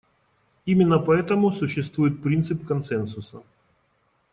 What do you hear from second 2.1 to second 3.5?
принцип консенсуса.